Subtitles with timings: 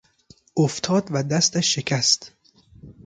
[0.57, 2.33] افتاد و دستش شکست.